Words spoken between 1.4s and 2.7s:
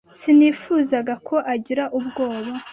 agira ubwoba.